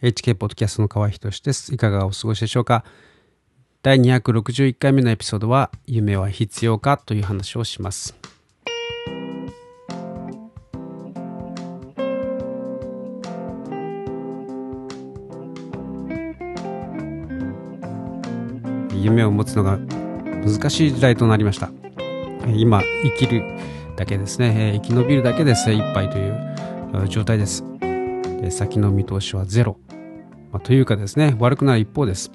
[0.00, 1.74] HK ポッドキャストの河合仁です。
[1.74, 2.84] いかがお過ごしでしょうか？
[3.82, 8.14] 第261回目のエピソードは夢は必要かという話をします。
[18.94, 21.72] 夢を持つのが難しい時代となりました。
[22.54, 23.42] 今生きる
[23.96, 27.64] だけですね、生き延びるだけで精一杯という状態です。
[27.80, 29.76] で先の見通しはゼロ。
[30.58, 32.32] まあ、というかですね、悪くなる一方です。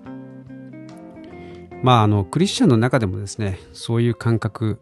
[1.84, 4.80] まあ、あの、クリスチャンの中でもですね、そういう感覚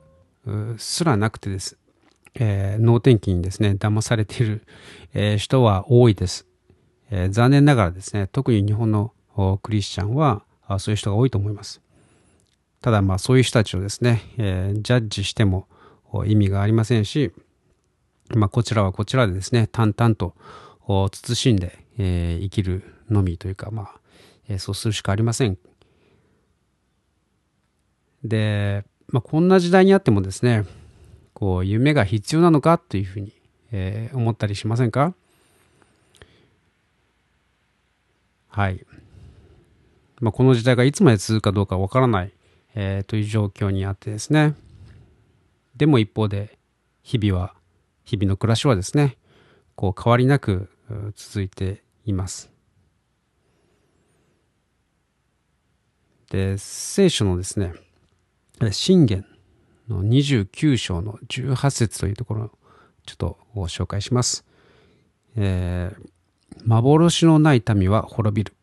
[0.77, 1.79] すらなくてです。
[2.35, 4.61] えー、脳天気にですね、騙されている、
[5.15, 6.45] えー、人は多いです、
[7.09, 9.11] えー、残念ながらですね、特に日本の
[9.63, 10.43] クリスチャンは
[10.77, 11.81] そういう人が多いと思います。
[12.79, 15.67] ただまあそういう人たちをですね、え、ジャッジしても
[16.27, 17.31] 意味がありませんし、
[18.35, 20.35] まあこちらはこちらでですね、淡々と
[20.87, 23.91] 慎んで、え、生きるのみというか、まあ、
[24.47, 25.57] えー、そうするしかありません。
[28.23, 30.65] で、まあこんな時代にあってもですね、
[31.33, 33.33] こう夢が必要なのかというふうに、
[33.71, 35.13] えー、思ったりしませんか？
[38.49, 38.85] はい。
[40.19, 42.31] まあ、この時代がいつまで続くかどうかわからない、
[42.75, 44.55] えー、という状況にあってですね。
[45.75, 46.59] でも一方で、
[47.01, 47.55] 日々は、
[48.03, 49.17] 日々の暮らしはですね、
[49.75, 50.69] こう変わりなく
[51.15, 52.50] 続いています。
[56.31, 57.73] で、聖書のですね、
[58.71, 59.25] 信玄
[59.89, 62.51] の29章の18節というところを
[63.05, 64.45] ちょっとご紹介します。
[65.35, 66.09] えー、
[66.65, 68.55] 幻のない民は滅びる。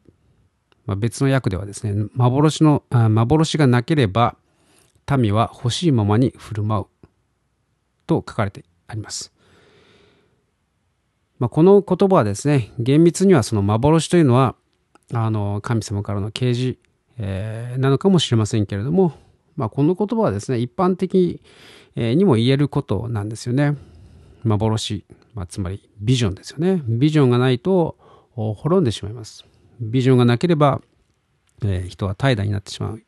[0.86, 4.36] まあ、別の訳ではですね、幻のあ、幻がなければ
[5.18, 6.86] 民は欲しいままに振る舞う
[8.06, 9.30] と書かれてあります。
[11.38, 14.56] まあ、この言葉はですね、厳密にはその幻というのは、
[15.12, 16.78] あの、神様からの啓示、
[17.18, 19.12] えー、なのかもしれませんけれども、
[19.56, 21.42] まあ、この言葉はですね、一般的
[21.96, 23.76] にも言えることなんですよね。
[24.44, 26.82] 幻、まあ、つまりビジョンですよね。
[26.86, 27.96] ビジョンがないと
[28.34, 29.44] 滅んでしまいます。
[29.80, 30.80] ビジョンがなければ、
[31.62, 33.02] えー、人は怠惰になってしまう、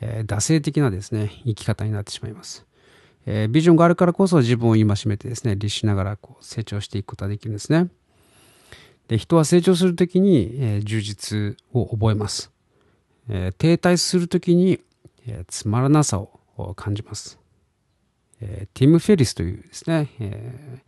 [0.00, 2.66] えー、惰性的なですね、生き方になってしまいます。
[3.26, 7.88] えー、ビジョンがあるからこそ自分を戒めてですね、律しながらこう成長していくことができるんですね。
[9.08, 12.50] で人は成長するときに、え、充実を覚えます。
[13.32, 14.80] え、停滞するときに、
[15.26, 17.38] え、つまらなさを感じます。
[18.40, 20.82] え、ティム・フェリスというですね、え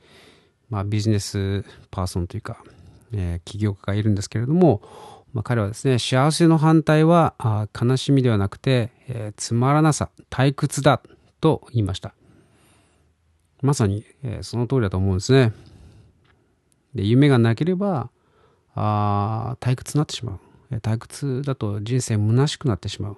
[0.69, 2.65] まあ、ビジネスパーソンというか、
[3.13, 4.83] え、起業家がいるんですけれども、
[5.33, 11.01] まあ、彼はですね、幸せの反対はあ悲しみではなくて、え、つまらなさ、退屈だ
[11.41, 12.13] と言いました。
[13.63, 15.53] まさに、え、その通りだと思うんですね。
[16.93, 18.11] で、夢がなければ、
[18.75, 20.52] あ退屈になってしまう。
[20.81, 23.17] 退屈だと人生虚しくなってしまう。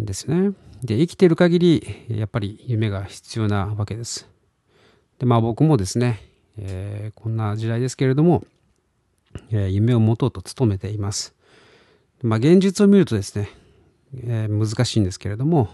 [0.00, 0.52] んですね。
[0.82, 4.28] で、生きている限り、やっぱり夢が必要なわけです。
[5.18, 6.20] で、まあ僕もですね、
[6.58, 8.44] えー、こんな時代ですけれども、
[9.50, 11.34] えー、夢を持とうと努めています。
[12.22, 13.48] まあ、現実を見るとですね、
[14.16, 15.68] えー、難しいんですけれども、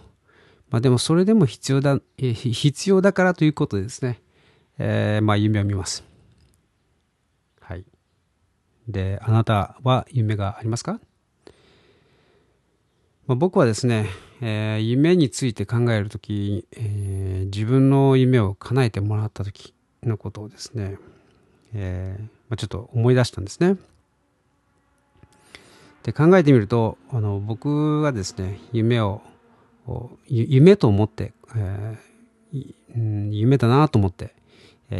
[0.71, 4.21] まあ、でもそれでも必要だ、えー、必要だからということでですね、
[4.79, 6.10] え、まあ、夢を見ます。
[8.89, 11.01] で、あなたは夢がありますか、
[13.27, 14.07] まあ、僕はですね、
[14.41, 20.97] えー、夢について考えるとき、えー、自分の夢を叶えてもらったときのことをですね、
[21.75, 23.77] えーまあ、ちょっと思い出したんですね。
[26.03, 29.21] で考えてみるとあの僕がですね夢を
[30.27, 34.35] 夢と思って、えー、夢だなと思って、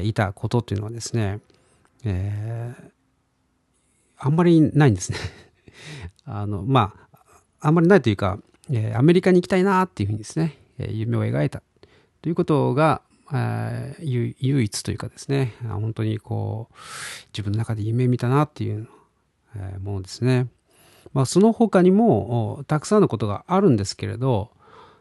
[0.03, 1.41] いたことっていうのはですね、
[2.05, 2.91] えー、
[4.21, 5.19] あんまりないんですね
[6.25, 8.39] あのまああんまりないというか、
[8.71, 11.63] えー、アメリカに行きたいなっていうふうにですね、えー、夢を描いた
[12.23, 16.75] ということが、え、唯一というかですね、本当にこう、
[17.33, 18.89] 自分の中で夢見たなっていう、
[19.57, 20.49] えものですね。
[21.13, 24.51] まあ、その他にも、たくさんのことがあるんですけれど、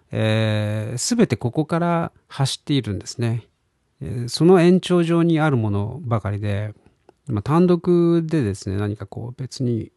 [0.10, 3.48] す、えー、てここから走っているんですね。
[4.28, 6.74] その延長上にあるものばかりで、
[7.30, 9.92] まあ、単独でですね、何かこう別に、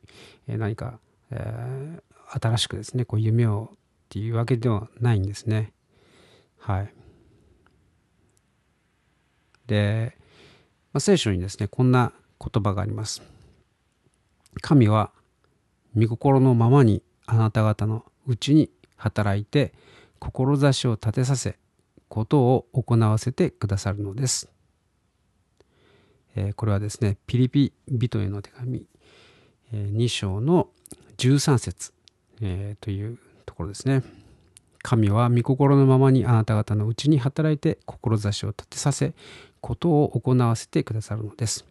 [0.47, 0.99] え何か、
[1.31, 3.77] えー、新しくですね、こう夢をっ
[4.11, 5.73] ていうわけではないんですね。
[6.59, 6.93] はい。
[9.67, 10.17] で、
[10.93, 13.23] まあ、聖書にですね、こんな言葉があります。
[14.61, 15.11] 神は
[15.97, 19.73] 御心のままにあなた方のうちに働いて
[20.19, 21.57] 志を立てさせ
[22.09, 24.52] ことを行わせてくださるのです。
[26.35, 28.87] え、これはですね、ピリピ人への手紙、
[29.73, 30.69] 2章の
[31.19, 31.93] 13節、
[32.41, 34.03] え、というところですね。
[34.83, 39.15] 神は御心のままにあなた方のうちに働いて志を立てさせ、
[39.61, 41.65] ことを行わせてくださるのです。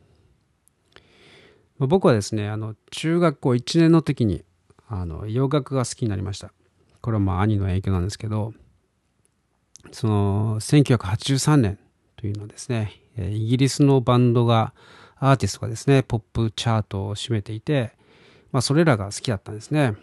[1.77, 4.43] 僕はですね、あの中学校1年の時に
[4.87, 6.53] あの洋楽が好きになりました。
[7.01, 8.53] これはまあ兄の影響なんですけど、
[9.91, 11.79] その1983年
[12.15, 14.73] というのですね、イギリスのバンドが、
[15.17, 17.91] アーティストがですね、ポップチャートを占めていて、
[18.51, 19.93] まあそれらが好きだったんですね。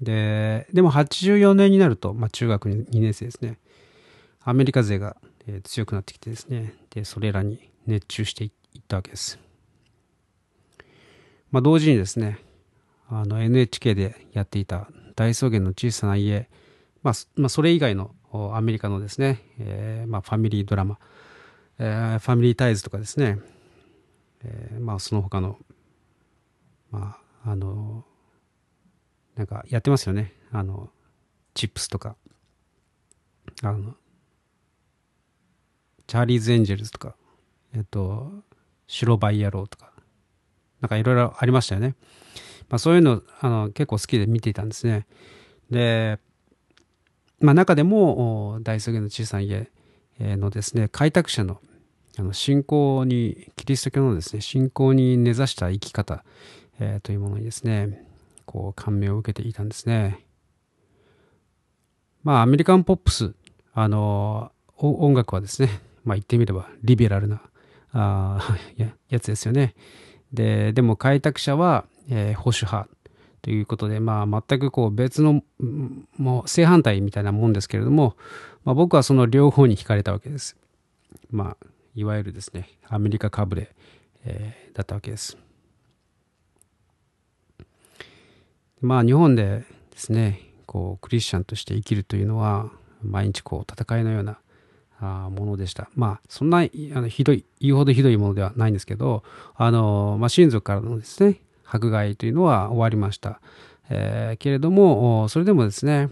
[0.00, 3.58] で、でも84年になると、まあ中学2年生ですね、
[4.42, 5.16] アメリカ勢が
[5.64, 9.40] 強くなってきてですね、で、それらに熱中していったわけです。
[11.50, 12.38] まあ同時にですね、
[13.08, 16.48] あの NHK でやっていた大草原の小さな家、
[17.02, 18.14] まあ、まあ、それ以外の
[18.54, 20.98] アメリカのですね、えー、まあ、ファミリードラマ、
[21.78, 23.38] えー、ファミリータイズとかですね、
[24.42, 25.58] えー、まあその他の、
[26.90, 28.04] まあ、あの、
[29.36, 30.34] なんかやってますよね。
[30.50, 30.90] あの、
[31.54, 32.16] チップスとか、
[33.62, 33.94] あの、
[36.08, 37.14] チャーリーズ・エンジェルズとか、
[37.74, 38.32] えっと、
[38.88, 39.92] 白バイ野郎とか、
[40.80, 41.94] なんかいろいろありましたよね。
[42.68, 45.06] まあそういうの、あの、結構好きで見ていたんですね。
[45.70, 46.18] で、
[47.40, 49.70] まあ中でも、大草原の小さな家
[50.18, 51.60] のですね、開拓者の
[52.18, 56.24] あの信仰に、キリスト教のですね、信仰に根ざした生き方、
[56.80, 58.04] えー、というものにですね、
[58.44, 60.18] こう感銘を受けていたんですね。
[62.24, 63.34] まあアメリカンポップス、
[63.72, 67.40] あの、音楽はですね、まあ言ってみればリベラルな
[67.92, 69.76] あ ややつですよね。
[70.32, 72.88] で、でも開拓者は、えー、保守派
[73.42, 75.44] ということで、まあ、全くこう別の、
[76.16, 78.16] もう正反対みたいなもんですけれども、
[78.64, 80.56] まあ、僕はその両方に惹かれたわけです。
[81.30, 83.74] まあ、いわゆるですね、アメリカかぶれ、
[84.24, 85.36] えー、だったわけです。
[88.80, 92.70] まあ、日本でですね、こう、クリスチャンとして生きるというのは、
[93.02, 94.38] 毎日こう、戦いのような
[95.00, 95.90] あものでした。
[95.94, 96.60] まあ、そんなあ
[97.00, 99.24] のひどい、言うほどひどいものではないんですけど、
[99.56, 103.40] あの、まあ、親族からのですね、迫害というのは終わりました。
[103.90, 106.08] えー、けれども、それでもですね、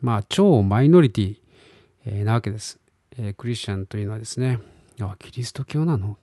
[0.00, 2.78] まあ、超マイノリティ、なわけです、
[3.18, 4.58] えー、クリスチャンというのはですね、
[5.08, 6.16] あキリスト教なの？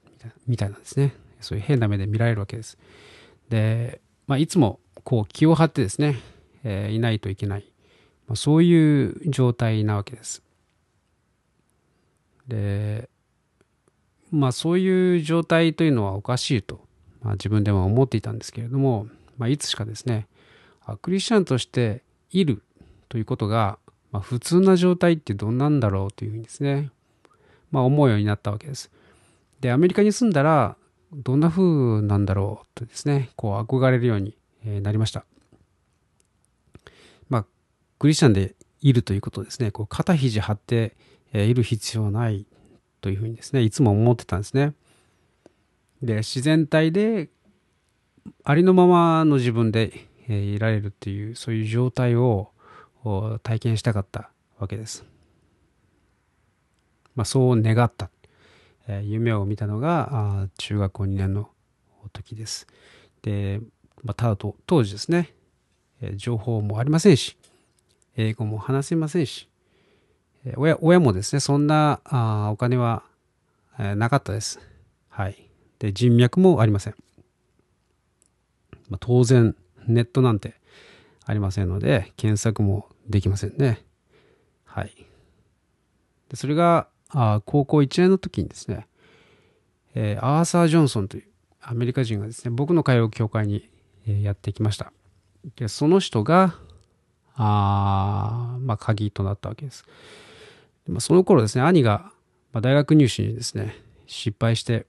[0.48, 1.14] みたいなんですね。
[1.40, 2.78] そういう変な目で見られるわけです。
[3.50, 6.18] で、まあ、いつもこう気を張ってですね、
[6.64, 7.66] えー、いないといけない。
[8.28, 10.42] まあ、そういう状態なわけです。
[12.48, 13.10] で、
[14.32, 16.82] まあそういう状態というのはおかしいと、
[17.22, 19.08] まあ、自分でも思っていたんですけれども、
[19.38, 20.28] まあ、いつしかですね、
[21.02, 22.64] クリスチャンとしている
[23.08, 23.80] ということが、
[24.12, 26.90] まあ、普通な状態ってどんなんだろうというふうにですね、
[27.72, 28.92] まあ、思うようになったわけです。
[29.60, 30.78] で、アメリカに住んだら、
[31.14, 34.36] どんな風なんだろうとですね、こう憧れるように
[34.82, 35.26] なりました。
[37.30, 37.46] まあ、
[38.00, 40.96] クリスチャンでいるということですね、こう肩肘張って
[41.34, 42.46] いる必要ない
[43.02, 44.74] というふうにですね、いつも思ってたんですね。
[46.02, 47.30] で、自然体で
[48.44, 52.52] ありのままの自分でいられるっていう、そういう状態を
[53.44, 54.30] 体験したかった
[54.60, 55.06] わけです。
[57.18, 58.12] まあ、そう願った、
[58.88, 61.50] えー、夢を見たのがあ中学校2年の
[62.14, 62.68] 時です。
[63.24, 63.60] で、
[64.04, 65.34] まあ、ただと当時ですね、
[66.00, 67.36] えー、情報もありませんし、
[68.16, 69.50] 英語も話せませんし、
[70.46, 73.02] えー、親親もですね、そんなあお金は、
[73.80, 74.60] えー、なかったです。
[75.10, 75.50] はい。
[75.80, 76.96] で、人脈もありません。
[78.90, 79.56] まあ、当然、
[79.88, 80.54] ネットなんて
[81.26, 83.84] ありませんので、検索もできませんね。
[84.66, 84.94] はい。
[86.30, 88.88] でそれが、あ高校1年の時にですね、
[89.96, 91.24] えー、アーサー・ジョンソンという
[91.62, 93.70] アメリカ人がですね、僕の通う教会に、
[94.06, 94.94] やってきました。
[95.58, 96.56] でその人が、
[97.36, 99.84] あまあ、鍵となったわけです。
[100.88, 102.14] まあ、その頃ですね、兄が、
[102.54, 104.86] 大学入試にですね、失敗して、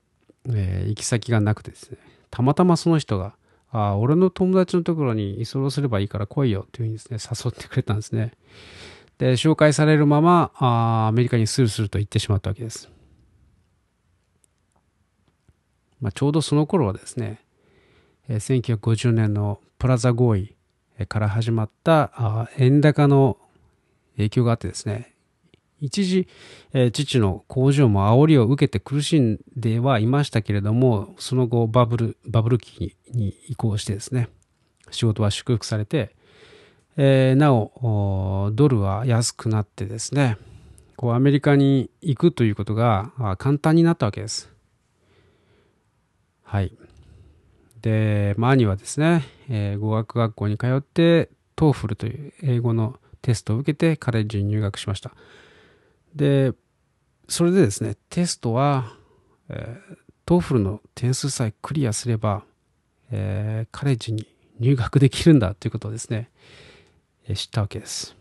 [0.49, 1.99] えー、行き先がなくてですね、
[2.31, 3.35] たまたまその人が、
[3.71, 8.33] あ俺の友達のところに居候すればいいから来いよというふうにですね、誘ってくれたんですね。
[9.19, 12.89] で、紹介されるまま、あアメリカにスルスルと行ってしまったわけです。
[16.01, 17.41] まあ、ちょうどその頃はですね、
[18.29, 20.55] 1950年のプラザ合意
[21.09, 23.39] から始まった円高の
[24.17, 25.15] 影響があってですね、
[25.81, 26.29] 一時、
[26.73, 34.29] え父の工場も煽りを受けて苦しんではいましたけれども、その後バブル、バブル期に移行してですね、
[34.91, 36.17] 仕事は祝福されて、
[37.01, 40.37] えー、なお、ドルは安くなってですね、
[40.97, 44.53] こうアメリカに行くということが簡単になったわけです。
[46.43, 46.77] はい。
[47.83, 55.13] で、まあ、兄はですね、えー語学学校に通って、 TOEFL という英語のテストを受けてカレッジに入学しました。
[56.17, 56.53] で、
[57.29, 58.93] それでですね、テストは、
[59.49, 62.43] えー、 TOEFL の点数さえクリアすれば、
[63.13, 64.27] えー、カレッジに
[64.59, 66.31] 入学できるんだということですね、
[67.35, 68.17] 知ったわけです。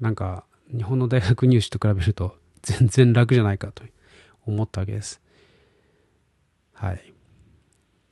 [0.00, 3.84] なんか、日本の大学入試と比べると全然楽じゃないかと
[4.46, 5.20] 思ったわけです。
[6.72, 7.12] はい。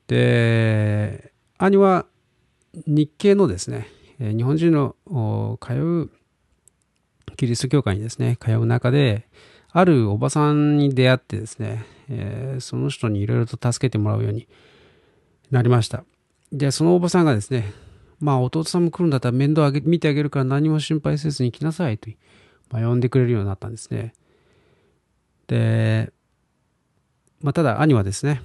[0.07, 2.07] で、兄は
[2.73, 3.88] 日系のですね、
[4.19, 4.97] 日本人の
[5.61, 6.11] 通う
[7.37, 9.28] キリスト教会にですね、通う中で、
[9.71, 14.47] あるおばさんに出会ってですね、え、その人にいろいろと助けてもらうように
[15.50, 16.04] なりました。
[16.52, 17.73] で、そのおばさんがですね、
[18.21, 22.11] まあ弟さんも来るんだったら面倒見てあげるから何も心配せずに来なさいと、
[22.71, 24.14] まあ、呼んでくれるようになったんですね。
[25.47, 26.12] で、
[27.40, 28.40] まあ、ただ兄はですね、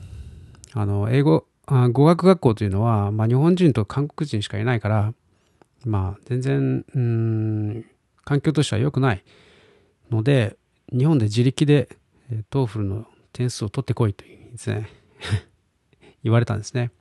[0.74, 5.14] あの、英語、あ語学学校というのは、まあ、日本人と韓国人しかいないから、
[5.86, 7.86] まあ、全然、うん、
[8.26, 9.24] 環境としては良くない
[10.12, 10.58] ので、
[10.92, 11.90] 日本で自力で、
[12.52, 14.90] TOEFL の点数を取ってこいというですね、
[16.24, 16.92] 言われたんですね。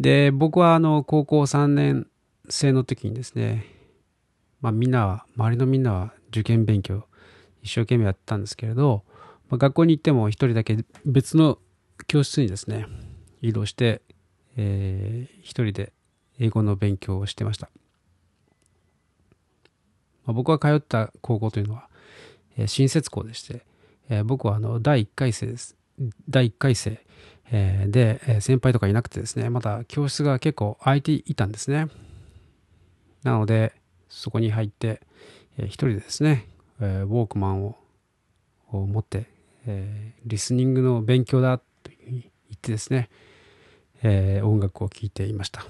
[0.00, 2.06] で、僕はあの、高校3年
[2.48, 3.66] 生の時にですね、
[4.60, 7.06] まあみんなは、周りのみんなは受験勉強
[7.64, 9.04] 一生懸命やってたんですけれど、
[9.48, 11.58] まあ、学校に行っても一人だけ別の
[12.06, 12.86] 教室にですね、
[13.40, 14.02] 移動して、
[14.56, 15.92] えー、一人で
[16.38, 17.70] 英語の勉強をしてました。
[20.26, 21.88] まあ、僕が通った高校というのは、
[22.56, 23.64] えー、新設校でして、
[24.10, 25.76] えー、僕はあの第1回生です。
[26.28, 27.00] 第1回生、
[27.56, 31.86] えー、で、先輩とかいなくてですね、まだ教室が結構空いていたんですね。
[33.22, 33.72] なので、
[34.08, 35.00] そこに入って、
[35.56, 36.48] えー、一人でですね、
[36.80, 37.76] えー、ウォークマンを
[38.72, 39.26] 持って、
[39.66, 41.64] えー、リスニングの勉強だと
[42.10, 43.08] 言ってですね、
[44.02, 45.64] えー、音楽を聴いていました。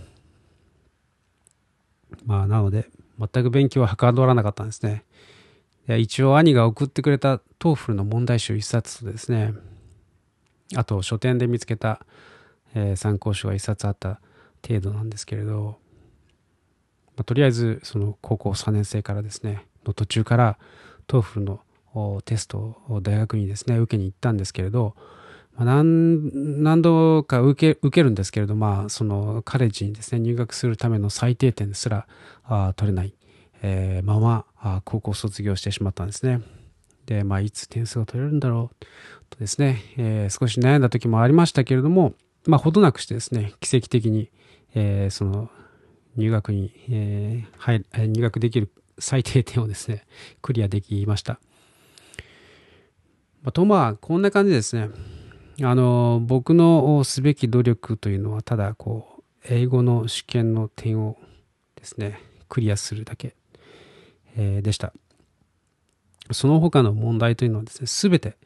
[2.25, 2.89] まあ、なので、
[3.19, 5.05] 全く勉強ははかどらなかったんですね。
[5.99, 9.53] 一応兄が送ってくれた TOEFL の問題集一冊とですね、
[10.77, 12.05] あと書店で見つけた、
[12.75, 14.21] えー、参考書が一冊あった
[14.67, 15.79] 程度なんですけれど、
[17.17, 20.59] まあ、とりあえずその高校3年生からですね、の途中から
[21.07, 21.61] TOEFL の
[22.25, 24.97] テストを大学にですね、受けに行ったんですけれど、
[25.57, 32.07] まあ、何何度か受け受けるんですけれど、まあ、そのカレッジにですね、入学するための最低点すら
[32.45, 33.15] あ取れない、
[33.63, 36.41] えー、ままあ高校卒業してしまったんですね。
[37.07, 38.87] で、まあ、いつ点数が取れるんだろう
[39.31, 42.15] とですね、えー、少し悩んだ時もありましたけれども、
[42.47, 44.31] まあ、ほどなくしてですね、奇跡的に、
[44.75, 45.51] えー、その
[46.17, 50.05] 入学に、えー、入入学できる最低点をですね、
[50.43, 51.41] クリアできました。
[53.43, 54.89] まとまあ、こんな感じですね。
[55.63, 61.19] あの、僕のすべき努力というのは、ただ、こう、英語の試験の点を
[61.77, 63.37] ですね、クリアするだけ、
[64.37, 64.93] えー、でした。
[66.33, 68.37] その他の問題というのはですね、すべて、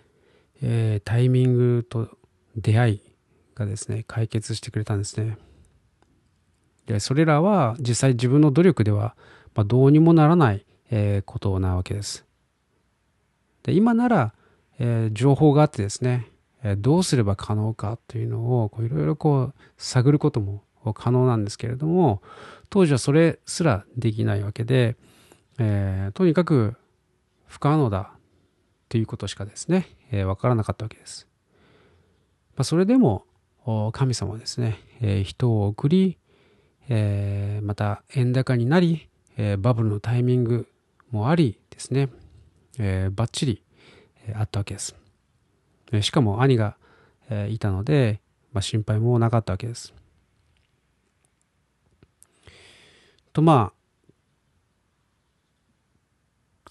[0.63, 2.09] えー、タイミングと
[2.57, 3.03] 出会い
[3.55, 5.39] がですね、解決してくれたんですね。
[6.87, 9.15] で、それらは実際自分の努力では、
[9.55, 12.25] まあ、どうにもならない、えー、ことなわけです。
[13.63, 14.35] で今なら、
[14.79, 16.27] えー、情報があってですね、
[16.63, 20.63] え、どうすれば可能かというのをいろいろこう探ることも
[20.95, 22.23] 可能なんですけれども
[22.71, 24.97] 当時はそれすらできないわけで、
[25.59, 26.77] えー、とにかく
[27.49, 28.13] 不可能だ
[28.89, 31.27] ということしかですね、えー、分からなかったわけです。
[32.57, 33.25] まあ、それでも
[33.93, 36.19] 神様はですね、えー、人を送り、
[36.89, 40.67] えー、また円高になり、え、バブルのタイミング
[41.11, 42.09] もありですね、
[42.79, 43.63] えー、バッチリ、
[44.27, 44.97] え、あったわけです。
[45.93, 46.77] え、しかも兄が、
[47.31, 48.21] え、いたので、
[48.53, 49.95] まあ、心配もなかったわけです。
[53.33, 53.78] とまあ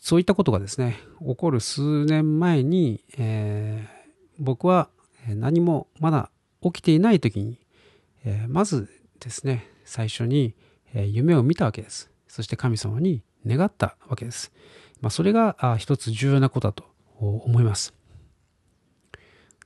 [0.08, 4.88] そういったことがですね起こる数年前に、えー、僕は
[5.28, 6.32] 何もまだ
[6.64, 7.60] 起きていない時に、
[8.24, 8.88] えー、まず
[9.20, 10.56] ですね最初に、
[10.94, 12.10] え、夢を見たわけです。
[12.30, 14.54] そして神様に願ったわけです。
[15.02, 16.86] まあ、それが一つ重要なことだと
[17.20, 17.94] 思います。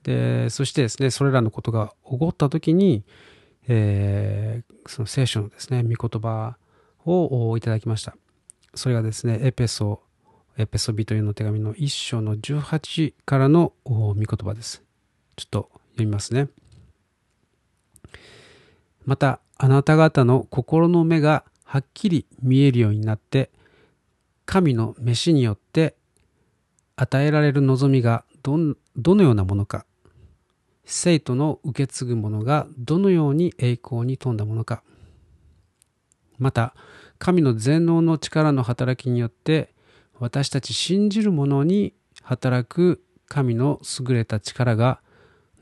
[0.02, 3.04] で、そしてですね、それらのことが起こった時に、
[3.68, 6.56] えー、その聖書のですね、御言葉
[7.04, 8.16] をいただきました。
[8.74, 10.02] それがですね、エペソ、
[10.56, 14.82] ペソビというの手紙の一章の18からの御言葉です。
[15.36, 16.48] ちょっと読みますね。
[19.04, 23.50] また、あなた方の心の目がはっきり見えるようになって
[24.44, 25.94] 神の飯によって
[26.96, 28.58] 与えられる望みがど
[28.96, 29.86] どのようなものか
[30.84, 34.82] 生徒の受け継ぐものがどのように栄光に富んだものか
[36.38, 36.74] また
[37.18, 39.71] 神の全能の力の働きによって
[40.22, 45.00] 私たち信じる者に働く神の優れた力が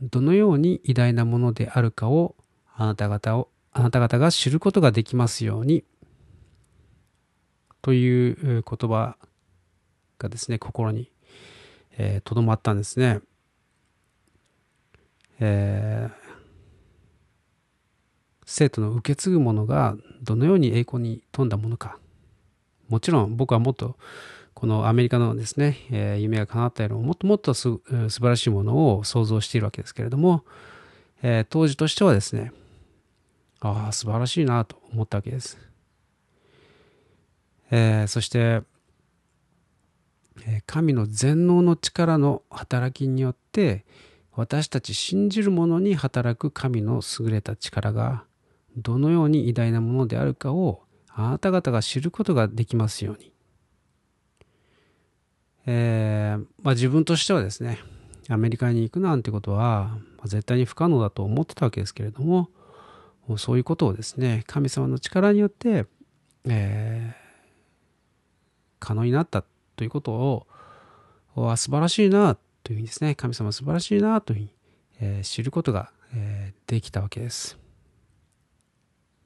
[0.02, 2.36] どのように偉大なものであるかを
[2.76, 5.82] あなた方をあなた方が知ることができますように
[7.80, 9.16] という言葉
[10.18, 11.12] がですね心にとど、
[11.96, 13.20] えー、まったんですね。
[15.38, 16.14] えー、
[18.44, 21.98] 生徒の受け継ぐものがどのように栄光に富んだものか
[22.90, 23.96] もちろん僕はもっと
[24.60, 30.44] このアメリカのですね、えー、夢が叶ったよりももっともっとす素晴らしいものを想像しているわけですけれども、
[31.22, 32.52] えー、当時としてはですね
[33.60, 35.56] ああ素晴らしいなと思ったわけです、
[37.70, 38.60] えー、そして
[40.46, 43.86] え神の全能の力の働きによって
[44.32, 48.24] 私たち信じる者に働く神の優れた力が
[48.76, 53.29] どのように偉大なものであるかをあなた方が知ることができますように。
[55.66, 57.78] えー、まあ、自分としてはですね
[58.28, 62.50] アメリカに行くなんてことは、絶対に不可能だと思ってたわけですけれども
[63.38, 65.86] そういうことをですね神様の力によって、
[66.46, 69.44] えー、可能になった
[69.76, 70.46] ということを
[71.56, 74.50] 素晴らしいなというふうにですね神様素晴らしいなというふうに、
[75.00, 77.58] えー、知ることが、えー、できたわけです。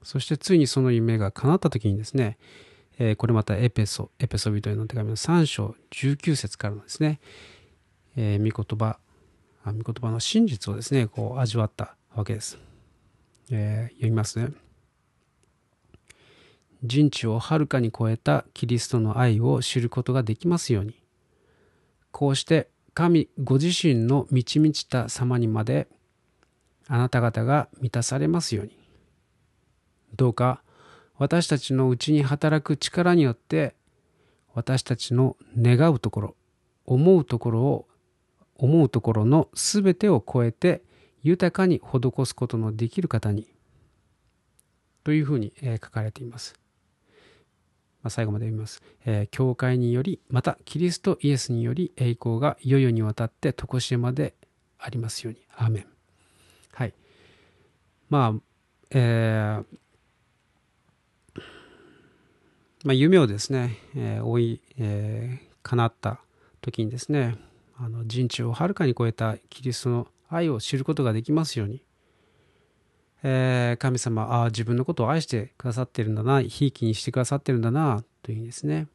[0.04, 2.36] そしてついにその夢が叶った時にですね、
[2.98, 7.20] えー、これまたエペソ、エペソビトへの手紙の3章19節からのですね、
[8.16, 8.98] えー、御言葉、
[9.66, 12.58] 御言葉の真実をですね、こう味わったわけです。
[13.50, 14.50] えー、読みますね。
[16.82, 21.02] 人知をはるかに超えたキリストの愛を知ることができますように。
[22.10, 25.88] こうして神ご自身の満ち満ちた様にまで
[26.86, 28.78] あなた方が満たされますように。
[30.14, 30.62] どうか
[31.18, 33.74] 私たちのうちに働く力によって
[34.54, 36.36] 私たちの願うところ
[36.86, 37.88] 思うところを
[38.56, 40.82] 思うところの全てを超えて
[41.22, 43.48] 豊かに施すことのできる方に
[45.02, 46.54] というふうに書かれています。
[48.02, 49.28] ま、最後まで読みます、え。
[49.30, 54.34] 教会によりまたキリストイエスにより栄光がいよいよにわたって常しえまで
[54.78, 55.40] ありますように。
[55.56, 55.86] アーメン。
[56.72, 56.94] はい。
[58.10, 58.40] まあ、
[58.90, 59.64] えー、
[62.84, 66.20] まあ、夢をですね、えー、追い、えー、叶った
[66.60, 67.34] 時にですね、
[67.78, 71.82] あの人知をはるかに超えたキリストの愛を知ることができますように、
[73.22, 78.86] えー、神様ああ自分のことを愛してくださってるんだなひいきにしてくださってるんだなというふうにですね、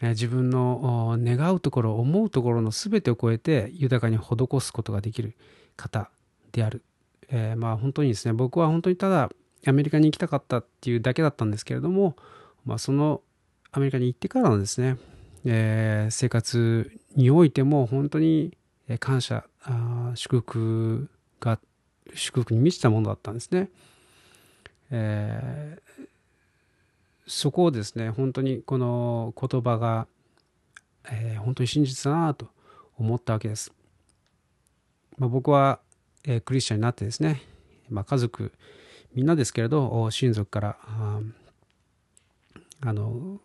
[0.00, 5.34] え、自分の願うところ思うところの全てを超えて豊かに施すことができる
[5.76, 6.10] 方
[6.52, 6.84] である、
[7.28, 9.30] え、まあ本当にですね僕は本当にただ
[9.66, 12.14] アメリカに行きたかったっていうだけだったんですけれども
[12.64, 13.22] まあ、その
[13.70, 14.96] アメリカに行ってからのですね、
[15.44, 18.56] えー、生活においても本当に
[19.00, 19.44] 感謝
[20.14, 21.08] 祝福
[21.40, 21.58] が
[22.14, 23.70] 祝福に満ちたものだったんですね。
[24.90, 26.06] えー、
[27.26, 30.06] そこをですね本当にこの言葉が、
[31.10, 32.48] えー、本当に真実だなと
[32.98, 33.72] 思ったわけです。
[35.16, 35.80] まあ、僕は、
[36.24, 37.42] えー、クリスチャンになってですね、
[37.88, 38.52] まあ、家族
[39.14, 40.78] みんなですけれど親族から
[42.84, 43.40] あの、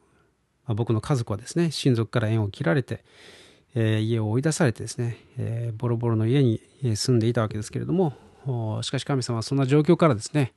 [0.65, 3.03] まあ、僕の家族はですね親族から縁を切られて、
[3.75, 6.59] えー、家を追い出されてですね、えー、ボロボロの家に
[6.95, 8.13] 住んでいたわけですけれども
[8.81, 10.53] しかし神様はそんな状況からですね、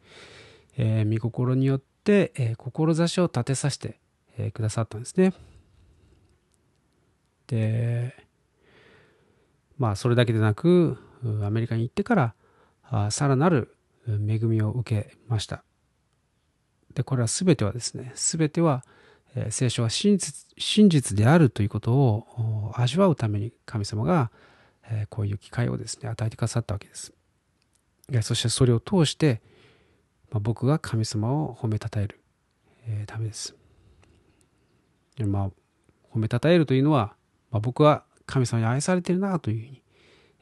[0.76, 3.98] えー、御心によって、え、志を立てさせて、
[4.38, 5.32] え、くださったんですね。
[7.48, 8.14] で
[9.76, 10.98] まあそれだけでなく
[11.42, 12.34] アメリカに行ってか
[12.92, 13.74] らさらなる
[14.06, 15.64] 恵みを受けました。
[16.94, 18.84] で、これは全てはですね、全ては、
[19.34, 24.30] えー、聖書は真実真実であるということを味わうために神様が、
[24.90, 27.12] えー、こういう機会をですね、与えてくださったわけです。
[28.22, 29.40] そしてそれを通して、
[30.30, 32.20] まあ、僕が神様を褒めたたえる、
[32.86, 33.54] えー、ためです。
[35.20, 35.50] まあ、
[36.12, 37.14] 褒めたたえるというのは、
[37.50, 39.82] まあ、僕は神様に愛されてるなというふうに、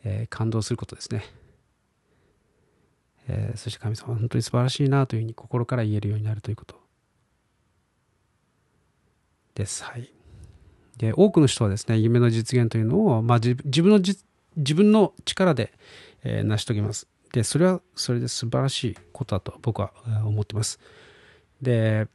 [0.04, 1.24] えー、感動することですね。
[3.28, 6.76] えー、そして神様は本当に素晴らしいなというふうに心から言えるようになるということ
[9.54, 9.84] です。
[9.84, 10.10] はい。
[10.96, 13.98] で、多くの人はですね、夢の実現というのを、まあ、自分の
[14.56, 15.72] 自分の力で、
[16.24, 17.06] えー、成し遂げます。
[17.32, 19.92] で、それはそれで素晴らしいことだと僕は
[20.24, 20.80] 思ってます。
[21.60, 22.08] で、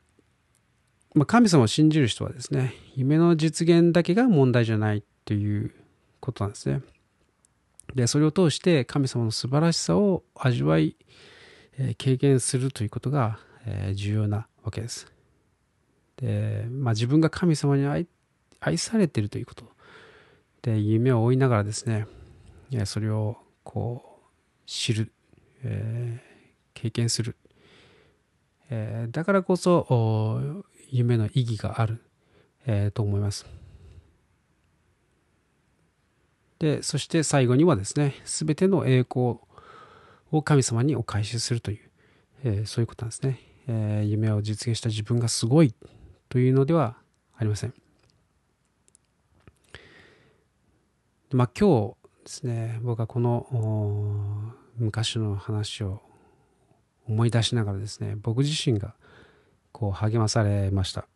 [1.14, 5.74] まあ、神様を信じる人はですね、夢の実現だけが問題じゃないという
[6.20, 6.82] ことなんですね。
[7.96, 10.96] でそれを通して神様の素晴らしさを味わい、
[11.78, 15.14] え、経験するということが、え、重要なわけです。
[16.18, 18.08] で、まあ、自分が神様に愛
[18.60, 19.66] 愛されているということ
[20.62, 22.08] で夢を追いながらですね
[22.86, 24.24] それをこう
[24.66, 25.12] 知る、
[25.64, 27.36] えー、経験する、
[28.70, 32.02] えー、だからこそ夢の意義がある、
[32.66, 33.46] えー、と思います。
[36.64, 39.36] でそして最後にはですね全ての栄光
[40.32, 41.80] を神様にお返しするという、
[42.46, 45.76] えー、そういうことなんですね、えー、夢を実現した自分がすごい
[46.30, 46.96] というのでは
[47.36, 47.74] ありません。
[51.34, 56.02] まあ今日ですね僕はこの昔の話を
[57.10, 58.96] 思い出しながらですね僕自身が
[59.74, 61.08] こう励まされました、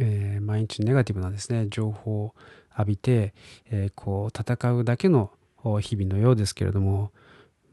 [0.00, 2.34] えー、毎日ネガティブなですね情報
[2.78, 3.34] 浴びて、
[3.70, 5.30] えー、こう戦うだけの
[5.80, 7.10] 日々のようですけれども、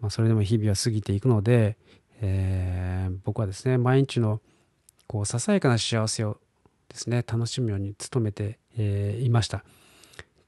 [0.02, 1.78] まあ、それでも日々は過ぎていくので、
[2.22, 4.42] えー、僕はですね毎日の
[5.08, 6.38] こうささやかな幸せを
[6.90, 9.64] ですね楽しむように努めて、えー、いました。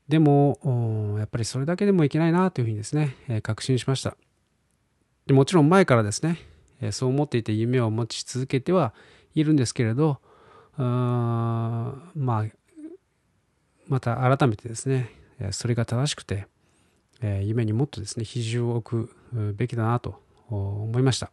[0.07, 4.15] でもやっぱりそれだけでもいけないなというふうにですね、えー、確信しました。
[5.25, 6.39] でもちろん前からですね、
[6.81, 8.93] えー、そう思っていて夢を持ち続けては
[9.35, 10.19] いるんですけれど
[10.77, 12.43] まあ
[13.87, 15.11] また改めてですね
[15.51, 16.47] それが正しくて
[17.21, 21.31] 夢にもっとですね比重を置くべきだなと思いました、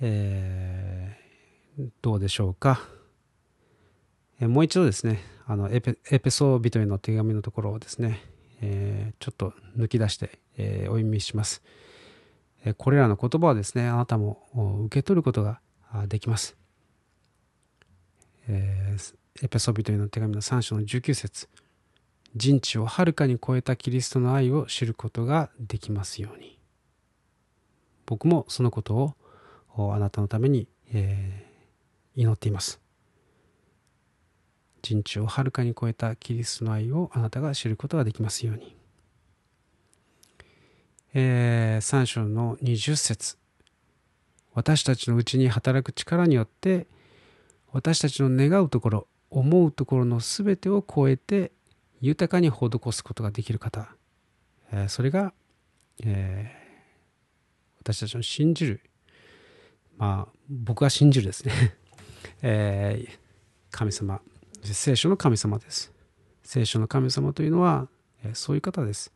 [0.00, 2.80] えー、どうでしょうか。
[4.40, 8.20] もう一度ですねあのエペエペソビトへの手紙のところをですね、
[8.60, 11.62] えー、ちょっと抜き出して、えー、お読みします。
[12.76, 15.60] これらの言葉をですねあなたも受け取ることが
[16.08, 16.56] できます、
[18.48, 21.48] えーエペソビトへの手紙の3章の19節。
[22.34, 26.58] 人知をはるかに超えたキリストの愛を知ることができますように。
[28.06, 29.14] 僕もそのこと
[29.74, 32.80] をあなたのために、えー、祈っています。
[34.82, 38.76] 人知をはるかに超えたキリストの愛をあなたが知ることができますように、
[41.12, 43.36] えー、3章の20節。
[44.54, 46.86] 私たちのうちに働く力によって
[47.72, 51.52] 私たちの願うところ思うところの全てを超えて
[52.00, 53.94] 豊かに施すことができる方、
[54.72, 55.34] え、それが、
[56.02, 58.80] えー、私たちの信じる。
[59.98, 61.52] まあ僕が信じるですね、
[62.40, 63.18] えー、
[63.70, 64.22] 神様。
[64.62, 65.92] 聖書の神様です。
[66.42, 67.88] 聖書の神様というのは、
[68.24, 69.12] え、そういう方です、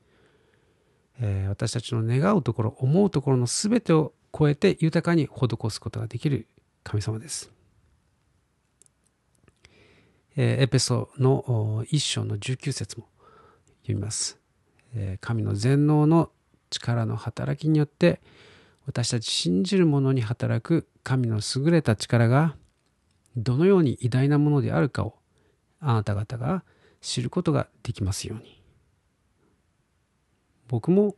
[1.18, 6.46] え、私たちの願うところ思うところの全てを超えて豊かに施すことができる
[6.84, 7.50] 神様です。
[10.42, 13.06] エペソの一章の19節も
[13.82, 14.38] 読みます。
[15.20, 16.30] 神の全能の
[16.70, 18.20] 力の働きによって
[18.86, 22.56] 私たち信じる者に働く神の優れた力が
[23.36, 25.14] どのように偉大なものであるかを
[25.80, 26.64] あなた方が
[27.00, 28.62] 知ることができますように
[30.68, 31.16] 僕も、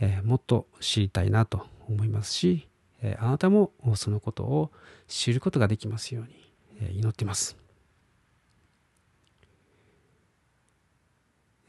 [0.00, 2.68] えー、もっと知りたいなと思いますし、
[3.02, 4.70] えー、あなたもそのことを
[5.08, 7.65] 知ることができますように、えー、祈っています。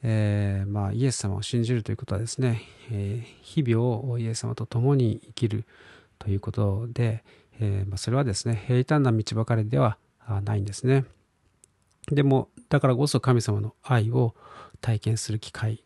[0.09, 5.65] えー、まあ、イエス様を信じるということはですね、えー、日々をイエス様と共に生きる
[6.17, 7.25] ということで、
[7.59, 9.97] えー、まあ、それはですね平坦な道ばかりでは
[10.45, 11.03] ないんですね。
[12.09, 14.33] でもだからこそ神様の愛を
[14.79, 15.83] 体験する機会、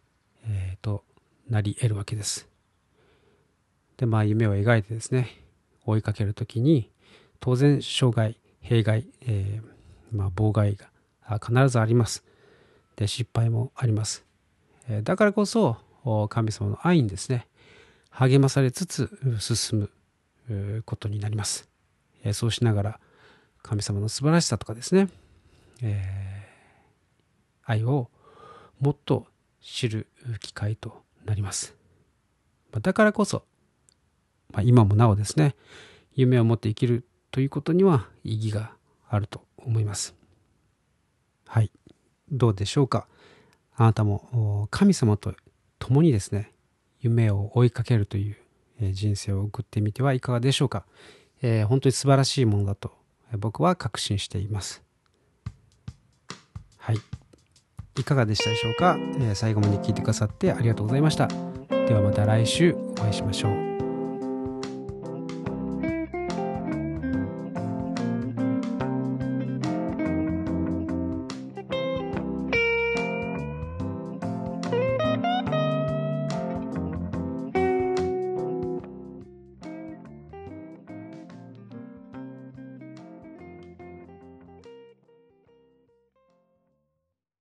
[0.48, 1.04] えと
[1.50, 2.48] なり得るわけです。
[3.98, 5.30] でまあ夢を描いてですね
[5.84, 6.92] 追いかける時に
[7.40, 9.62] 当然障害弊害、え
[10.12, 12.24] まあ、妨害が必ずあります。
[13.02, 14.24] で失敗もあります。
[15.02, 15.78] だからこそ
[16.30, 17.48] 神様の愛にですね
[18.12, 19.10] 励まされつつ
[19.40, 19.90] 進
[20.46, 21.68] むことになります。
[22.34, 23.00] そうしながら
[23.64, 25.10] 神様の素晴らしさとかですね、
[25.82, 28.12] えー、愛を
[28.80, 29.26] もっと
[29.64, 30.08] 知る
[30.40, 31.76] 機会となります。
[32.82, 33.44] だからこそ、
[34.52, 35.56] まあ、今もなおですね
[36.14, 38.74] 夢を持って生きるということには意義が
[39.10, 40.21] あると思います。
[42.32, 43.08] どうでしょうか？
[43.76, 45.34] あなたも神様と
[45.80, 46.52] 共にですね
[47.00, 48.38] 夢を追いかけるという
[48.94, 50.86] 人生を送ってみてはいかがでしょうか、
[51.42, 52.92] えー、本当に素晴らしいものだと
[53.38, 54.84] 僕は確信しています。
[56.78, 56.98] はい。
[58.00, 61.28] いかがでしたでしょうか、え、最後まで聞いてくださってありがとうございました。
[61.70, 63.71] ではまた来週お会いしましょう。